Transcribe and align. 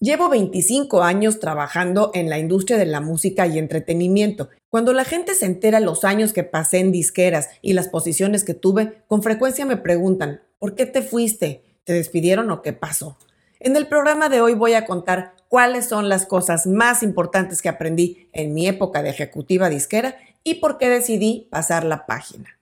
Llevo 0.00 0.28
25 0.28 1.02
años 1.02 1.40
trabajando 1.40 2.12
en 2.14 2.30
la 2.30 2.38
industria 2.38 2.78
de 2.78 2.86
la 2.86 3.00
música 3.00 3.48
y 3.48 3.58
entretenimiento. 3.58 4.48
Cuando 4.70 4.92
la 4.92 5.04
gente 5.04 5.34
se 5.34 5.46
entera 5.46 5.80
los 5.80 6.04
años 6.04 6.32
que 6.32 6.44
pasé 6.44 6.78
en 6.78 6.92
disqueras 6.92 7.48
y 7.62 7.72
las 7.72 7.88
posiciones 7.88 8.44
que 8.44 8.54
tuve, 8.54 9.02
con 9.08 9.24
frecuencia 9.24 9.66
me 9.66 9.76
preguntan, 9.76 10.40
¿por 10.60 10.76
qué 10.76 10.86
te 10.86 11.02
fuiste? 11.02 11.64
¿Te 11.82 11.94
despidieron 11.94 12.48
o 12.52 12.62
qué 12.62 12.72
pasó? 12.72 13.18
En 13.58 13.74
el 13.74 13.88
programa 13.88 14.28
de 14.28 14.40
hoy 14.40 14.54
voy 14.54 14.74
a 14.74 14.86
contar 14.86 15.34
cuáles 15.48 15.88
son 15.88 16.08
las 16.08 16.26
cosas 16.26 16.68
más 16.68 17.02
importantes 17.02 17.60
que 17.60 17.68
aprendí 17.68 18.28
en 18.32 18.54
mi 18.54 18.68
época 18.68 19.02
de 19.02 19.10
ejecutiva 19.10 19.68
disquera 19.68 20.16
y 20.44 20.56
por 20.56 20.78
qué 20.78 20.90
decidí 20.90 21.48
pasar 21.50 21.82
la 21.82 22.06
página. 22.06 22.57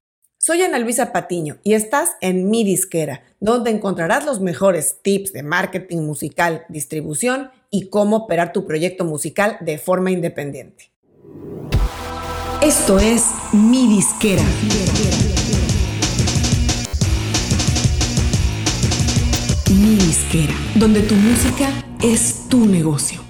Soy 0.46 0.62
Ana 0.62 0.78
Luisa 0.78 1.10
Patiño 1.10 1.56
y 1.64 1.74
estás 1.74 2.10
en 2.20 2.48
mi 2.48 2.62
disquera, 2.62 3.24
donde 3.40 3.72
encontrarás 3.72 4.24
los 4.24 4.40
mejores 4.40 4.98
tips 5.02 5.32
de 5.32 5.42
marketing 5.42 6.02
musical, 6.02 6.64
distribución 6.68 7.50
y 7.68 7.88
cómo 7.88 8.14
operar 8.18 8.52
tu 8.52 8.64
proyecto 8.64 9.04
musical 9.04 9.56
de 9.60 9.76
forma 9.76 10.12
independiente. 10.12 10.92
Esto 12.62 13.00
es 13.00 13.24
mi 13.52 13.88
disquera. 13.88 14.44
Mi 19.74 19.96
disquera, 19.96 20.54
donde 20.76 21.00
tu 21.00 21.16
música 21.16 21.70
es 22.00 22.48
tu 22.48 22.66
negocio. 22.66 23.25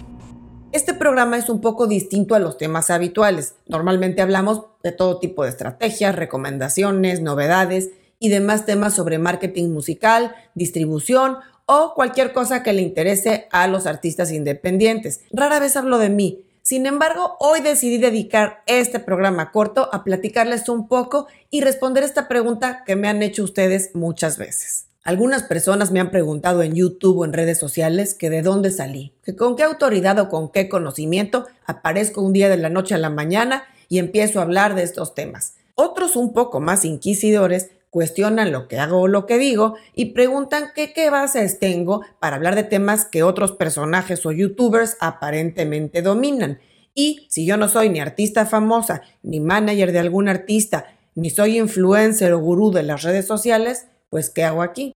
Este 0.76 0.92
programa 0.92 1.38
es 1.38 1.48
un 1.48 1.62
poco 1.62 1.86
distinto 1.86 2.34
a 2.34 2.38
los 2.38 2.58
temas 2.58 2.90
habituales. 2.90 3.54
Normalmente 3.66 4.20
hablamos 4.20 4.66
de 4.82 4.92
todo 4.92 5.18
tipo 5.18 5.42
de 5.42 5.48
estrategias, 5.48 6.14
recomendaciones, 6.14 7.22
novedades 7.22 7.92
y 8.18 8.28
demás 8.28 8.66
temas 8.66 8.92
sobre 8.92 9.18
marketing 9.18 9.70
musical, 9.70 10.36
distribución 10.54 11.38
o 11.64 11.94
cualquier 11.94 12.34
cosa 12.34 12.62
que 12.62 12.74
le 12.74 12.82
interese 12.82 13.48
a 13.52 13.68
los 13.68 13.86
artistas 13.86 14.30
independientes. 14.30 15.22
Rara 15.32 15.60
vez 15.60 15.76
hablo 15.76 15.96
de 15.96 16.10
mí. 16.10 16.44
Sin 16.60 16.84
embargo, 16.84 17.38
hoy 17.40 17.62
decidí 17.62 17.96
dedicar 17.96 18.62
este 18.66 19.00
programa 19.00 19.52
corto 19.52 19.88
a 19.94 20.04
platicarles 20.04 20.68
un 20.68 20.88
poco 20.88 21.26
y 21.48 21.62
responder 21.62 22.04
esta 22.04 22.28
pregunta 22.28 22.84
que 22.84 22.96
me 22.96 23.08
han 23.08 23.22
hecho 23.22 23.44
ustedes 23.44 23.92
muchas 23.94 24.36
veces. 24.36 24.85
Algunas 25.06 25.44
personas 25.44 25.92
me 25.92 26.00
han 26.00 26.10
preguntado 26.10 26.64
en 26.64 26.74
YouTube 26.74 27.18
o 27.18 27.24
en 27.24 27.32
redes 27.32 27.60
sociales 27.60 28.12
que 28.12 28.28
de 28.28 28.42
dónde 28.42 28.72
salí, 28.72 29.12
que 29.22 29.36
con 29.36 29.54
qué 29.54 29.62
autoridad 29.62 30.18
o 30.18 30.28
con 30.28 30.50
qué 30.50 30.68
conocimiento 30.68 31.46
aparezco 31.64 32.22
un 32.22 32.32
día 32.32 32.48
de 32.48 32.56
la 32.56 32.70
noche 32.70 32.96
a 32.96 32.98
la 32.98 33.08
mañana 33.08 33.62
y 33.88 34.00
empiezo 34.00 34.40
a 34.40 34.42
hablar 34.42 34.74
de 34.74 34.82
estos 34.82 35.14
temas. 35.14 35.54
Otros 35.76 36.16
un 36.16 36.32
poco 36.32 36.58
más 36.58 36.84
inquisidores 36.84 37.70
cuestionan 37.90 38.50
lo 38.50 38.66
que 38.66 38.80
hago 38.80 39.02
o 39.02 39.06
lo 39.06 39.26
que 39.26 39.38
digo 39.38 39.76
y 39.94 40.06
preguntan 40.06 40.70
qué 40.74 41.08
bases 41.08 41.60
tengo 41.60 42.02
para 42.18 42.34
hablar 42.34 42.56
de 42.56 42.64
temas 42.64 43.04
que 43.04 43.22
otros 43.22 43.52
personajes 43.52 44.26
o 44.26 44.32
youtubers 44.32 44.96
aparentemente 44.98 46.02
dominan. 46.02 46.58
Y 46.96 47.28
si 47.30 47.46
yo 47.46 47.56
no 47.56 47.68
soy 47.68 47.90
ni 47.90 48.00
artista 48.00 48.44
famosa, 48.44 49.02
ni 49.22 49.38
manager 49.38 49.92
de 49.92 50.00
algún 50.00 50.28
artista, 50.28 50.86
ni 51.14 51.30
soy 51.30 51.58
influencer 51.58 52.32
o 52.32 52.40
gurú 52.40 52.72
de 52.72 52.82
las 52.82 53.04
redes 53.04 53.24
sociales, 53.26 53.86
pues 54.16 54.30
¿qué 54.30 54.44
hago 54.44 54.62
aquí? 54.62 54.94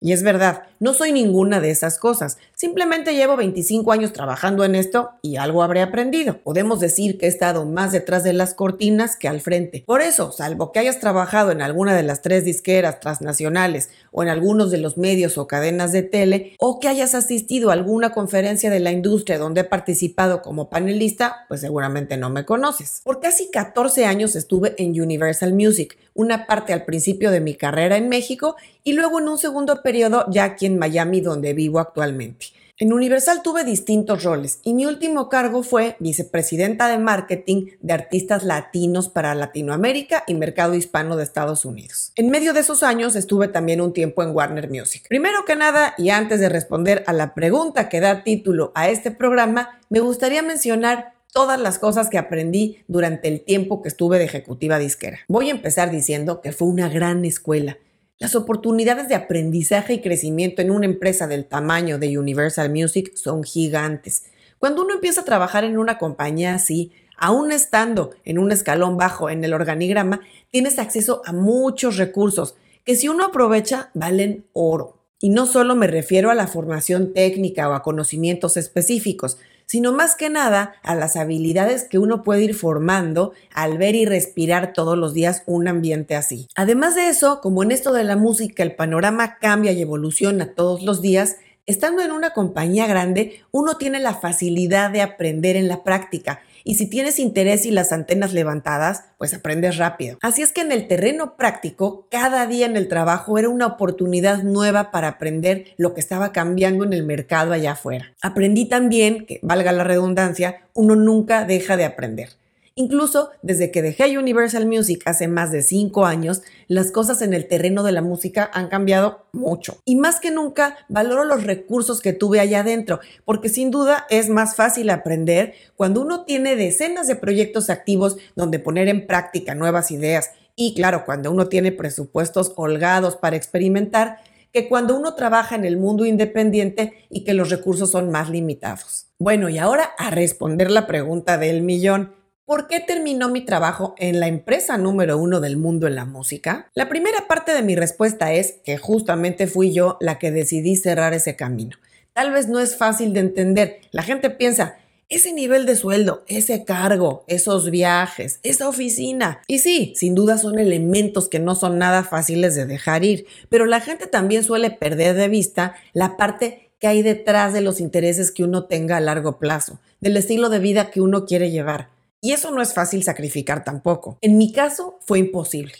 Y 0.00 0.12
es 0.12 0.22
verdad, 0.22 0.64
no 0.80 0.92
soy 0.92 1.12
ninguna 1.12 1.60
de 1.60 1.70
esas 1.70 1.98
cosas. 1.98 2.36
Simplemente 2.54 3.14
llevo 3.14 3.36
25 3.36 3.90
años 3.90 4.12
trabajando 4.12 4.62
en 4.64 4.74
esto 4.74 5.12
y 5.22 5.36
algo 5.36 5.62
habré 5.62 5.80
aprendido. 5.80 6.42
Podemos 6.42 6.78
decir 6.78 7.16
que 7.16 7.24
he 7.24 7.28
estado 7.30 7.64
más 7.64 7.92
detrás 7.92 8.22
de 8.22 8.34
las 8.34 8.52
cortinas 8.52 9.16
que 9.16 9.28
al 9.28 9.40
frente. 9.40 9.82
Por 9.86 10.02
eso, 10.02 10.30
salvo 10.30 10.72
que 10.72 10.78
hayas 10.78 11.00
trabajado 11.00 11.52
en 11.52 11.62
alguna 11.62 11.96
de 11.96 12.02
las 12.02 12.20
tres 12.20 12.44
disqueras 12.44 13.00
transnacionales 13.00 13.88
o 14.12 14.22
en 14.22 14.28
algunos 14.28 14.70
de 14.70 14.76
los 14.76 14.98
medios 14.98 15.38
o 15.38 15.46
cadenas 15.46 15.90
de 15.90 16.02
tele, 16.02 16.54
o 16.58 16.80
que 16.80 16.88
hayas 16.88 17.14
asistido 17.14 17.70
a 17.70 17.72
alguna 17.72 18.10
conferencia 18.10 18.68
de 18.68 18.80
la 18.80 18.92
industria 18.92 19.38
donde 19.38 19.62
he 19.62 19.64
participado 19.64 20.42
como 20.42 20.68
panelista, 20.68 21.46
pues 21.48 21.62
seguramente 21.62 22.18
no 22.18 22.28
me 22.28 22.44
conoces. 22.44 23.00
Por 23.04 23.20
casi 23.20 23.50
14 23.50 24.04
años 24.04 24.36
estuve 24.36 24.74
en 24.76 25.00
Universal 25.00 25.54
Music, 25.54 25.96
una 26.14 26.46
parte 26.46 26.72
al 26.72 26.84
principio 26.84 27.30
de 27.30 27.40
mi 27.40 27.54
carrera 27.54 27.96
en 27.96 28.08
México 28.08 28.56
y 28.82 28.94
luego 28.94 29.20
en 29.20 29.28
un 29.28 29.38
segundo 29.38 29.82
periodo 29.82 30.24
ya 30.30 30.44
aquí 30.44 30.66
en 30.66 30.78
Miami 30.78 31.20
donde 31.20 31.52
vivo 31.52 31.80
actualmente. 31.80 32.46
En 32.76 32.92
Universal 32.92 33.42
tuve 33.44 33.62
distintos 33.62 34.24
roles 34.24 34.58
y 34.64 34.74
mi 34.74 34.84
último 34.84 35.28
cargo 35.28 35.62
fue 35.62 35.94
vicepresidenta 36.00 36.88
de 36.88 36.98
marketing 36.98 37.66
de 37.80 37.92
artistas 37.92 38.42
latinos 38.42 39.08
para 39.08 39.36
Latinoamérica 39.36 40.24
y 40.26 40.34
mercado 40.34 40.74
hispano 40.74 41.16
de 41.16 41.22
Estados 41.22 41.64
Unidos. 41.64 42.10
En 42.16 42.30
medio 42.30 42.52
de 42.52 42.60
esos 42.60 42.82
años 42.82 43.14
estuve 43.14 43.46
también 43.46 43.80
un 43.80 43.92
tiempo 43.92 44.24
en 44.24 44.34
Warner 44.34 44.68
Music. 44.68 45.06
Primero 45.08 45.44
que 45.44 45.54
nada, 45.54 45.94
y 45.98 46.10
antes 46.10 46.40
de 46.40 46.48
responder 46.48 47.04
a 47.06 47.12
la 47.12 47.32
pregunta 47.32 47.88
que 47.88 48.00
da 48.00 48.24
título 48.24 48.72
a 48.74 48.88
este 48.88 49.12
programa, 49.12 49.78
me 49.88 50.00
gustaría 50.00 50.42
mencionar 50.42 51.13
todas 51.34 51.60
las 51.60 51.78
cosas 51.78 52.08
que 52.08 52.16
aprendí 52.16 52.78
durante 52.88 53.28
el 53.28 53.42
tiempo 53.42 53.82
que 53.82 53.88
estuve 53.88 54.18
de 54.18 54.24
ejecutiva 54.24 54.78
disquera. 54.78 55.18
Voy 55.28 55.48
a 55.48 55.52
empezar 55.52 55.90
diciendo 55.90 56.40
que 56.40 56.52
fue 56.52 56.68
una 56.68 56.88
gran 56.88 57.26
escuela 57.26 57.76
las 58.18 58.36
oportunidades 58.36 59.08
de 59.08 59.16
aprendizaje 59.16 59.94
y 59.94 60.00
crecimiento 60.00 60.62
en 60.62 60.70
una 60.70 60.86
empresa 60.86 61.26
del 61.26 61.46
tamaño 61.46 61.98
de 61.98 62.16
Universal 62.16 62.70
Music 62.70 63.12
son 63.16 63.42
gigantes. 63.42 64.26
Cuando 64.60 64.82
uno 64.82 64.94
empieza 64.94 65.22
a 65.22 65.24
trabajar 65.24 65.64
en 65.64 65.78
una 65.78 65.98
compañía 65.98 66.54
así, 66.54 66.92
aún 67.18 67.50
estando 67.50 68.12
en 68.24 68.38
un 68.38 68.52
escalón 68.52 68.96
bajo 68.96 69.30
en 69.30 69.42
el 69.42 69.52
organigrama, 69.52 70.20
tienes 70.50 70.78
acceso 70.78 71.22
a 71.24 71.32
muchos 71.32 71.96
recursos 71.96 72.54
que 72.84 72.94
si 72.94 73.08
uno 73.08 73.24
aprovecha 73.24 73.90
valen 73.94 74.46
oro. 74.52 75.00
Y 75.20 75.30
no 75.30 75.46
solo 75.46 75.74
me 75.74 75.88
refiero 75.88 76.30
a 76.30 76.34
la 76.34 76.46
formación 76.46 77.14
técnica 77.14 77.68
o 77.68 77.72
a 77.72 77.82
conocimientos 77.82 78.56
específicos, 78.56 79.38
sino 79.74 79.90
más 79.90 80.14
que 80.14 80.30
nada 80.30 80.76
a 80.84 80.94
las 80.94 81.16
habilidades 81.16 81.82
que 81.82 81.98
uno 81.98 82.22
puede 82.22 82.44
ir 82.44 82.54
formando 82.54 83.32
al 83.52 83.76
ver 83.76 83.96
y 83.96 84.04
respirar 84.04 84.72
todos 84.72 84.96
los 84.96 85.14
días 85.14 85.42
un 85.46 85.66
ambiente 85.66 86.14
así. 86.14 86.46
Además 86.54 86.94
de 86.94 87.08
eso, 87.08 87.40
como 87.40 87.64
en 87.64 87.72
esto 87.72 87.92
de 87.92 88.04
la 88.04 88.14
música 88.14 88.62
el 88.62 88.76
panorama 88.76 89.36
cambia 89.40 89.72
y 89.72 89.82
evoluciona 89.82 90.54
todos 90.54 90.84
los 90.84 91.02
días, 91.02 91.38
estando 91.66 92.02
en 92.02 92.12
una 92.12 92.30
compañía 92.30 92.86
grande, 92.86 93.40
uno 93.50 93.76
tiene 93.76 94.00
la 94.00 94.14
facilidad 94.14 94.90
de 94.90 95.02
aprender 95.02 95.56
en 95.56 95.68
la 95.68 95.82
práctica 95.82 96.40
y 96.66 96.76
si 96.76 96.86
tienes 96.86 97.18
interés 97.18 97.66
y 97.66 97.70
las 97.70 97.92
antenas 97.92 98.32
levantadas, 98.32 99.04
pues 99.18 99.34
aprendes 99.34 99.76
rápido. 99.76 100.16
Así 100.22 100.40
es 100.40 100.50
que 100.50 100.62
en 100.62 100.72
el 100.72 100.88
terreno 100.88 101.36
práctico, 101.36 102.08
cada 102.10 102.46
día 102.46 102.64
en 102.64 102.78
el 102.78 102.88
trabajo 102.88 103.38
era 103.38 103.50
una 103.50 103.66
oportunidad 103.66 104.42
nueva 104.42 104.90
para 104.90 105.08
aprender 105.08 105.66
lo 105.76 105.92
que 105.92 106.00
estaba 106.00 106.32
cambiando 106.32 106.84
en 106.84 106.94
el 106.94 107.04
mercado 107.04 107.52
allá 107.52 107.72
afuera. 107.72 108.14
Aprendí 108.22 108.66
también 108.66 109.26
que, 109.26 109.40
valga 109.42 109.72
la 109.72 109.84
redundancia, 109.84 110.62
uno 110.72 110.96
nunca 110.96 111.44
deja 111.44 111.76
de 111.76 111.84
aprender. 111.84 112.30
Incluso 112.76 113.30
desde 113.42 113.70
que 113.70 113.82
dejé 113.82 114.18
Universal 114.18 114.66
Music 114.66 115.02
hace 115.04 115.28
más 115.28 115.52
de 115.52 115.62
cinco 115.62 116.06
años, 116.06 116.42
las 116.66 116.90
cosas 116.90 117.22
en 117.22 117.32
el 117.32 117.46
terreno 117.46 117.84
de 117.84 117.92
la 117.92 118.02
música 118.02 118.50
han 118.52 118.68
cambiado 118.68 119.26
mucho. 119.32 119.78
Y 119.84 119.94
más 119.94 120.18
que 120.18 120.32
nunca, 120.32 120.76
valoro 120.88 121.22
los 121.22 121.44
recursos 121.44 122.00
que 122.00 122.12
tuve 122.12 122.40
allá 122.40 122.60
adentro, 122.60 122.98
porque 123.24 123.48
sin 123.48 123.70
duda 123.70 124.06
es 124.10 124.28
más 124.28 124.56
fácil 124.56 124.90
aprender 124.90 125.54
cuando 125.76 126.00
uno 126.00 126.24
tiene 126.24 126.56
decenas 126.56 127.06
de 127.06 127.14
proyectos 127.14 127.70
activos 127.70 128.16
donde 128.34 128.58
poner 128.58 128.88
en 128.88 129.06
práctica 129.06 129.54
nuevas 129.54 129.92
ideas. 129.92 130.30
Y 130.56 130.74
claro, 130.74 131.04
cuando 131.04 131.30
uno 131.30 131.48
tiene 131.48 131.70
presupuestos 131.70 132.54
holgados 132.56 133.14
para 133.14 133.36
experimentar, 133.36 134.18
que 134.52 134.68
cuando 134.68 134.96
uno 134.96 135.14
trabaja 135.14 135.54
en 135.54 135.64
el 135.64 135.76
mundo 135.76 136.06
independiente 136.06 137.06
y 137.08 137.24
que 137.24 137.34
los 137.34 137.50
recursos 137.50 137.90
son 137.90 138.10
más 138.10 138.30
limitados. 138.30 139.06
Bueno, 139.18 139.48
y 139.48 139.58
ahora 139.58 139.90
a 139.96 140.10
responder 140.10 140.70
la 140.70 140.86
pregunta 140.88 141.38
del 141.38 141.62
millón. 141.62 142.23
¿Por 142.46 142.68
qué 142.68 142.80
terminó 142.80 143.30
mi 143.30 143.40
trabajo 143.40 143.94
en 143.96 144.20
la 144.20 144.28
empresa 144.28 144.76
número 144.76 145.16
uno 145.16 145.40
del 145.40 145.56
mundo 145.56 145.86
en 145.86 145.94
la 145.94 146.04
música? 146.04 146.70
La 146.74 146.90
primera 146.90 147.26
parte 147.26 147.54
de 147.54 147.62
mi 147.62 147.74
respuesta 147.74 148.34
es 148.34 148.56
que 148.62 148.76
justamente 148.76 149.46
fui 149.46 149.72
yo 149.72 149.96
la 149.98 150.18
que 150.18 150.30
decidí 150.30 150.76
cerrar 150.76 151.14
ese 151.14 151.36
camino. 151.36 151.78
Tal 152.12 152.32
vez 152.32 152.46
no 152.46 152.60
es 152.60 152.76
fácil 152.76 153.14
de 153.14 153.20
entender. 153.20 153.80
La 153.92 154.02
gente 154.02 154.28
piensa, 154.28 154.76
ese 155.08 155.32
nivel 155.32 155.64
de 155.64 155.74
sueldo, 155.74 156.22
ese 156.28 156.66
cargo, 156.66 157.24
esos 157.28 157.70
viajes, 157.70 158.40
esa 158.42 158.68
oficina. 158.68 159.40
Y 159.46 159.60
sí, 159.60 159.94
sin 159.96 160.14
duda 160.14 160.36
son 160.36 160.58
elementos 160.58 161.30
que 161.30 161.38
no 161.38 161.54
son 161.54 161.78
nada 161.78 162.04
fáciles 162.04 162.54
de 162.54 162.66
dejar 162.66 163.06
ir, 163.06 163.24
pero 163.48 163.64
la 163.64 163.80
gente 163.80 164.06
también 164.06 164.44
suele 164.44 164.70
perder 164.70 165.16
de 165.16 165.28
vista 165.28 165.76
la 165.94 166.18
parte 166.18 166.72
que 166.78 166.88
hay 166.88 167.00
detrás 167.00 167.54
de 167.54 167.62
los 167.62 167.80
intereses 167.80 168.30
que 168.30 168.44
uno 168.44 168.64
tenga 168.64 168.98
a 168.98 169.00
largo 169.00 169.38
plazo, 169.38 169.80
del 170.02 170.18
estilo 170.18 170.50
de 170.50 170.58
vida 170.58 170.90
que 170.90 171.00
uno 171.00 171.24
quiere 171.24 171.50
llevar. 171.50 171.93
Y 172.24 172.32
eso 172.32 172.50
no 172.50 172.62
es 172.62 172.72
fácil 172.72 173.02
sacrificar 173.02 173.64
tampoco. 173.64 174.16
En 174.22 174.38
mi 174.38 174.50
caso 174.50 174.98
fue 175.02 175.18
imposible. 175.18 175.74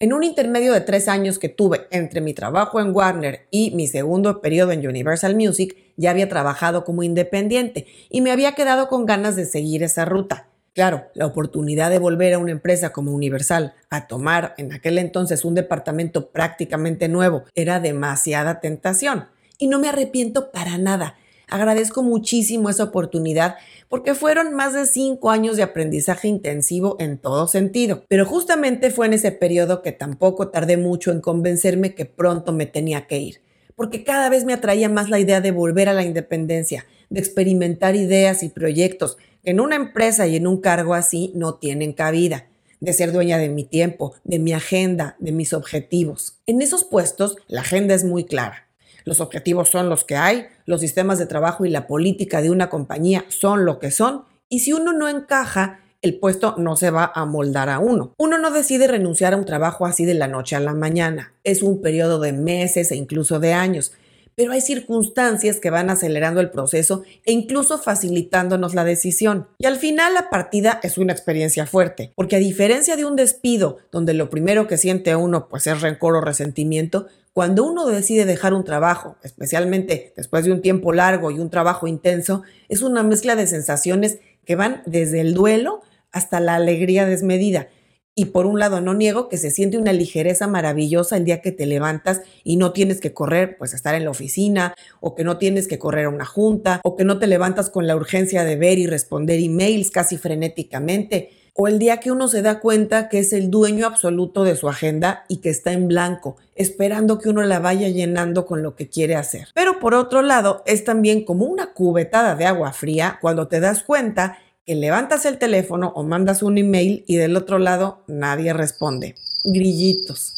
En 0.00 0.12
un 0.12 0.24
intermedio 0.24 0.72
de 0.72 0.80
tres 0.80 1.06
años 1.06 1.38
que 1.38 1.48
tuve 1.48 1.86
entre 1.92 2.20
mi 2.20 2.34
trabajo 2.34 2.80
en 2.80 2.90
Warner 2.92 3.46
y 3.52 3.70
mi 3.70 3.86
segundo 3.86 4.40
periodo 4.40 4.72
en 4.72 4.84
Universal 4.84 5.36
Music, 5.36 5.76
ya 5.96 6.10
había 6.10 6.28
trabajado 6.28 6.84
como 6.84 7.04
independiente 7.04 7.86
y 8.10 8.20
me 8.20 8.32
había 8.32 8.56
quedado 8.56 8.88
con 8.88 9.06
ganas 9.06 9.36
de 9.36 9.46
seguir 9.46 9.84
esa 9.84 10.04
ruta. 10.04 10.48
Claro, 10.72 11.04
la 11.14 11.26
oportunidad 11.26 11.88
de 11.90 12.00
volver 12.00 12.34
a 12.34 12.38
una 12.38 12.50
empresa 12.50 12.90
como 12.90 13.12
Universal 13.12 13.74
a 13.88 14.08
tomar 14.08 14.56
en 14.58 14.72
aquel 14.72 14.98
entonces 14.98 15.44
un 15.44 15.54
departamento 15.54 16.30
prácticamente 16.30 17.06
nuevo 17.06 17.44
era 17.54 17.78
demasiada 17.78 18.58
tentación. 18.58 19.26
Y 19.56 19.68
no 19.68 19.78
me 19.78 19.88
arrepiento 19.88 20.50
para 20.50 20.78
nada 20.78 21.14
Agradezco 21.48 22.02
muchísimo 22.02 22.70
esa 22.70 22.82
oportunidad 22.82 23.54
porque 23.88 24.14
fueron 24.14 24.54
más 24.54 24.74
de 24.74 24.84
cinco 24.84 25.30
años 25.30 25.56
de 25.56 25.62
aprendizaje 25.62 26.26
intensivo 26.26 26.96
en 26.98 27.18
todo 27.18 27.46
sentido. 27.46 28.02
Pero 28.08 28.26
justamente 28.26 28.90
fue 28.90 29.06
en 29.06 29.12
ese 29.12 29.30
periodo 29.30 29.80
que 29.80 29.92
tampoco 29.92 30.48
tardé 30.48 30.76
mucho 30.76 31.12
en 31.12 31.20
convencerme 31.20 31.94
que 31.94 32.04
pronto 32.04 32.52
me 32.52 32.66
tenía 32.66 33.06
que 33.06 33.18
ir, 33.18 33.42
porque 33.76 34.02
cada 34.02 34.28
vez 34.28 34.44
me 34.44 34.54
atraía 34.54 34.88
más 34.88 35.08
la 35.08 35.20
idea 35.20 35.40
de 35.40 35.52
volver 35.52 35.88
a 35.88 35.94
la 35.94 36.02
independencia, 36.02 36.84
de 37.10 37.20
experimentar 37.20 37.94
ideas 37.94 38.42
y 38.42 38.48
proyectos 38.48 39.16
que 39.44 39.50
en 39.50 39.60
una 39.60 39.76
empresa 39.76 40.26
y 40.26 40.34
en 40.34 40.48
un 40.48 40.60
cargo 40.60 40.94
así 40.94 41.30
no 41.36 41.54
tienen 41.54 41.92
cabida 41.92 42.48
de 42.80 42.92
ser 42.92 43.12
dueña 43.12 43.38
de 43.38 43.48
mi 43.48 43.64
tiempo, 43.64 44.14
de 44.24 44.40
mi 44.40 44.52
agenda, 44.52 45.16
de 45.20 45.32
mis 45.32 45.52
objetivos. 45.52 46.40
En 46.46 46.60
esos 46.60 46.84
puestos, 46.84 47.36
la 47.46 47.60
agenda 47.60 47.94
es 47.94 48.04
muy 48.04 48.24
clara. 48.24 48.65
Los 49.06 49.20
objetivos 49.20 49.68
son 49.68 49.88
los 49.88 50.04
que 50.04 50.16
hay, 50.16 50.48
los 50.66 50.80
sistemas 50.80 51.20
de 51.20 51.26
trabajo 51.26 51.64
y 51.64 51.70
la 51.70 51.86
política 51.86 52.42
de 52.42 52.50
una 52.50 52.68
compañía 52.68 53.24
son 53.28 53.64
lo 53.64 53.78
que 53.78 53.92
son, 53.92 54.24
y 54.48 54.58
si 54.60 54.72
uno 54.72 54.92
no 54.92 55.08
encaja, 55.08 55.78
el 56.02 56.18
puesto 56.18 56.56
no 56.58 56.76
se 56.76 56.90
va 56.90 57.12
a 57.14 57.24
moldar 57.24 57.68
a 57.68 57.78
uno. 57.78 58.12
Uno 58.18 58.36
no 58.38 58.50
decide 58.50 58.88
renunciar 58.88 59.32
a 59.32 59.36
un 59.36 59.44
trabajo 59.44 59.86
así 59.86 60.04
de 60.04 60.14
la 60.14 60.26
noche 60.26 60.56
a 60.56 60.60
la 60.60 60.74
mañana. 60.74 61.32
Es 61.44 61.62
un 61.62 61.80
periodo 61.80 62.18
de 62.18 62.32
meses 62.32 62.90
e 62.90 62.96
incluso 62.96 63.38
de 63.38 63.52
años 63.52 63.92
pero 64.36 64.52
hay 64.52 64.60
circunstancias 64.60 65.58
que 65.58 65.70
van 65.70 65.88
acelerando 65.90 66.40
el 66.40 66.50
proceso 66.50 67.02
e 67.24 67.32
incluso 67.32 67.78
facilitándonos 67.78 68.74
la 68.74 68.84
decisión. 68.84 69.48
Y 69.58 69.66
al 69.66 69.76
final 69.76 70.12
la 70.14 70.28
partida 70.28 70.78
es 70.82 70.98
una 70.98 71.14
experiencia 71.14 71.66
fuerte, 71.66 72.12
porque 72.14 72.36
a 72.36 72.38
diferencia 72.38 72.96
de 72.96 73.06
un 73.06 73.16
despido, 73.16 73.78
donde 73.90 74.12
lo 74.12 74.28
primero 74.28 74.68
que 74.68 74.76
siente 74.76 75.16
uno 75.16 75.48
pues 75.48 75.66
es 75.66 75.80
rencor 75.80 76.14
o 76.16 76.20
resentimiento, 76.20 77.06
cuando 77.32 77.64
uno 77.64 77.86
decide 77.86 78.26
dejar 78.26 78.52
un 78.52 78.64
trabajo, 78.64 79.16
especialmente 79.22 80.12
después 80.16 80.44
de 80.44 80.52
un 80.52 80.60
tiempo 80.60 80.92
largo 80.92 81.30
y 81.30 81.38
un 81.38 81.50
trabajo 81.50 81.86
intenso, 81.86 82.42
es 82.68 82.82
una 82.82 83.02
mezcla 83.02 83.36
de 83.36 83.46
sensaciones 83.46 84.18
que 84.44 84.54
van 84.54 84.82
desde 84.84 85.20
el 85.20 85.32
duelo 85.34 85.80
hasta 86.12 86.40
la 86.40 86.54
alegría 86.54 87.06
desmedida 87.06 87.68
y 88.18 88.24
por 88.26 88.46
un 88.46 88.58
lado, 88.58 88.80
no 88.80 88.94
niego 88.94 89.28
que 89.28 89.36
se 89.36 89.50
siente 89.50 89.76
una 89.76 89.92
ligereza 89.92 90.46
maravillosa 90.46 91.18
el 91.18 91.26
día 91.26 91.42
que 91.42 91.52
te 91.52 91.66
levantas 91.66 92.22
y 92.44 92.56
no 92.56 92.72
tienes 92.72 92.98
que 92.98 93.12
correr, 93.12 93.58
pues 93.58 93.74
estar 93.74 93.94
en 93.94 94.04
la 94.04 94.10
oficina, 94.10 94.74
o 95.00 95.14
que 95.14 95.22
no 95.22 95.36
tienes 95.36 95.68
que 95.68 95.78
correr 95.78 96.06
a 96.06 96.08
una 96.08 96.24
junta, 96.24 96.80
o 96.82 96.96
que 96.96 97.04
no 97.04 97.18
te 97.18 97.26
levantas 97.26 97.68
con 97.68 97.86
la 97.86 97.94
urgencia 97.94 98.44
de 98.44 98.56
ver 98.56 98.78
y 98.78 98.86
responder 98.86 99.38
emails 99.38 99.90
casi 99.90 100.16
frenéticamente, 100.16 101.28
o 101.52 101.68
el 101.68 101.78
día 101.78 102.00
que 102.00 102.10
uno 102.10 102.26
se 102.28 102.40
da 102.40 102.58
cuenta 102.58 103.10
que 103.10 103.18
es 103.18 103.34
el 103.34 103.50
dueño 103.50 103.86
absoluto 103.86 104.44
de 104.44 104.56
su 104.56 104.68
agenda 104.68 105.24
y 105.28 105.38
que 105.38 105.50
está 105.50 105.72
en 105.72 105.86
blanco, 105.86 106.36
esperando 106.54 107.18
que 107.18 107.28
uno 107.28 107.42
la 107.42 107.58
vaya 107.58 107.88
llenando 107.88 108.46
con 108.46 108.62
lo 108.62 108.76
que 108.76 108.88
quiere 108.88 109.16
hacer. 109.16 109.48
Pero 109.54 109.78
por 109.78 109.92
otro 109.92 110.22
lado, 110.22 110.62
es 110.64 110.84
también 110.84 111.24
como 111.24 111.44
una 111.44 111.74
cubetada 111.74 112.34
de 112.34 112.46
agua 112.46 112.72
fría 112.72 113.18
cuando 113.20 113.48
te 113.48 113.60
das 113.60 113.82
cuenta 113.82 114.38
que 114.66 114.74
levantas 114.74 115.24
el 115.26 115.38
teléfono 115.38 115.92
o 115.94 116.02
mandas 116.02 116.42
un 116.42 116.58
email 116.58 117.04
y 117.06 117.16
del 117.16 117.36
otro 117.36 117.60
lado 117.60 118.02
nadie 118.08 118.52
responde. 118.52 119.14
Grillitos. 119.44 120.34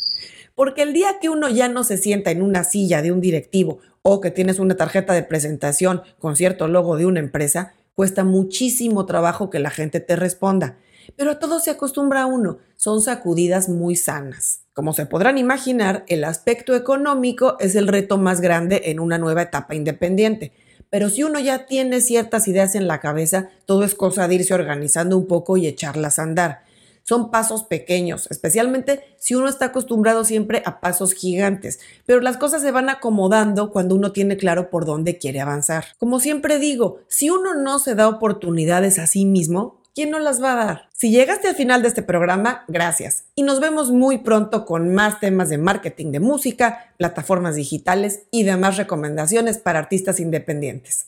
Porque 0.55 0.83
el 0.83 0.93
día 0.93 1.19
que 1.19 1.31
uno 1.31 1.49
ya 1.49 1.69
no 1.69 1.83
se 1.83 1.97
sienta 1.97 2.31
en 2.31 2.43
una 2.43 2.63
silla 2.63 3.01
de 3.01 3.11
un 3.11 3.23
directivo 3.23 3.79
o 4.03 4.21
que 4.21 4.31
tienes 4.31 4.59
una 4.59 4.77
tarjeta 4.77 5.15
de 5.15 5.23
presentación 5.23 6.03
con 6.19 6.37
cierto 6.37 6.69
logo 6.69 6.99
de 6.99 7.07
una 7.07 7.21
empresa, 7.21 7.73
cuesta 7.95 8.23
muchísimo 8.23 9.07
trabajo 9.07 9.49
que 9.49 9.61
la 9.61 9.71
gente 9.71 9.99
te 10.01 10.15
responda. 10.15 10.77
Pero 11.17 11.31
a 11.31 11.39
todo 11.39 11.59
se 11.59 11.71
acostumbra 11.71 12.27
uno, 12.27 12.59
son 12.77 13.01
sacudidas 13.01 13.71
muy 13.71 13.97
sanas. 13.97 14.61
Como 14.75 14.93
se 14.93 15.07
podrán 15.07 15.39
imaginar, 15.39 16.05
el 16.07 16.25
aspecto 16.25 16.77
económico 16.77 17.57
es 17.61 17.75
el 17.77 17.89
reto 17.89 18.19
más 18.19 18.43
grande 18.43 18.83
en 18.87 19.01
una 19.01 19.17
nueva 19.17 19.43
etapa 19.43 19.75
independiente 19.75 20.53
pero 20.91 21.11
si 21.11 21.23
uno 21.23 21.39
ya 21.41 21.67
tiene 21.67 22.01
ciertas 22.01 22.49
ideas 22.49 22.75
en 22.75 22.89
la 22.89 23.01
cabeza, 23.01 23.49
todo 23.67 23.85
es 23.85 23.95
cosa 23.95 24.29
de 24.29 24.37
irse 24.37 24.55
organizando 24.55 25.17
un 25.17 25.27
poco 25.27 25.57
y 25.57 25.67
echarlas 25.67 26.19
a 26.19 26.23
andar. 26.23 26.69
Son 27.09 27.31
pasos 27.31 27.63
pequeños, 27.65 28.27
especialmente 28.31 29.01
si 29.19 29.35
uno 29.35 29.49
está 29.49 29.67
acostumbrado 29.67 30.25
siempre 30.25 30.63
a 30.67 30.81
pasos 30.81 31.15
gigantes, 31.15 31.81
pero 32.05 32.21
las 32.21 32.37
cosas 32.37 32.61
se 32.61 32.71
van 32.71 32.91
acomodando 32.91 33.71
cuando 33.71 33.95
uno 33.95 34.13
tiene 34.13 34.37
claro 34.37 34.69
por 34.69 34.85
dónde 34.85 35.17
quiere 35.17 35.41
avanzar. 35.41 35.87
Como 35.97 36.21
siempre 36.21 36.59
digo, 36.59 36.99
si 37.09 37.31
uno 37.31 37.55
no 37.55 37.79
se 37.79 37.95
da 37.95 38.09
oportunidades 38.09 38.99
a 38.99 39.07
sí 39.07 39.25
mismo, 39.25 39.78
¿quién 39.99 40.11
no 40.11 40.21
las 40.21 40.41
va 40.41 40.53
a 40.53 40.65
dar? 40.65 40.89
Si 40.93 41.11
llegaste 41.11 41.49
al 41.49 41.57
final 41.57 41.83
de 41.83 41.89
este 41.89 42.03
programa, 42.03 42.63
gracias. 42.69 43.25
Y 43.35 43.43
nos 43.43 43.59
vemos 43.59 43.91
muy 43.91 44.19
pronto 44.19 44.65
con 44.65 44.95
más 44.95 45.19
temas 45.19 45.49
de 45.49 45.59
marketing 45.59 46.13
de 46.13 46.21
música, 46.21 46.93
plataformas 46.99 47.57
digitales 47.57 48.23
y 48.31 48.45
demás 48.45 48.77
recomendaciones 48.77 49.59
para 49.59 49.81
artistas 49.81 50.21
independientes. 50.21 51.07